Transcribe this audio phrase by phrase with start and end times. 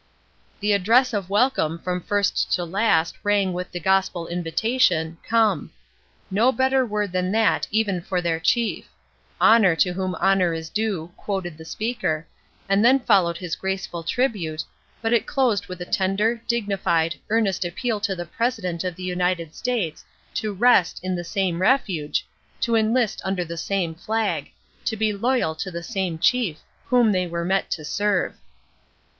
[0.61, 5.69] The address of welcome from first to last rang with the gospel invitation, "come;"
[6.31, 8.89] no better word than that even for their chief;
[9.39, 12.25] "honor to whom honor is due," quoted the speaker,
[12.67, 14.63] and then followed his graceful tribute,
[15.03, 19.53] but it closed with a tender, dignified, earnest appeal to the President of the United
[19.53, 22.25] States to 'rest' in the same refuge,
[22.59, 24.49] to enlist under the same flag,
[24.83, 26.57] to be loyal to the same Chief,
[26.87, 28.33] whom they were met to serve.